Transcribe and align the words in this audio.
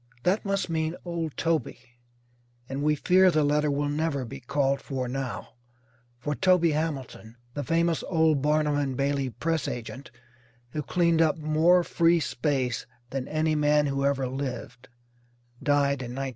That 0.23 0.43
must 0.43 0.67
mean 0.67 0.95
old 1.05 1.37
Toby, 1.37 1.77
and 2.67 2.81
we 2.81 2.95
fear 2.95 3.29
the 3.29 3.43
letter 3.43 3.69
will 3.69 3.87
never 3.87 4.25
be 4.25 4.39
called 4.39 4.81
for 4.81 5.07
now, 5.07 5.49
for 6.17 6.33
Toby 6.33 6.71
Hamilton, 6.71 7.35
the 7.53 7.63
famous 7.63 8.03
old 8.07 8.41
Barnum 8.41 8.77
and 8.77 8.97
Bailey 8.97 9.29
press 9.29 9.67
agent, 9.67 10.09
who 10.71 10.81
cleaned 10.81 11.21
up 11.21 11.37
more 11.37 11.83
"free 11.83 12.19
space" 12.19 12.87
than 13.11 13.27
any 13.27 13.53
man 13.53 13.85
who 13.85 14.03
ever 14.03 14.25
lived, 14.27 14.89
died 15.61 16.01
in 16.01 16.13
1916. 16.15 16.29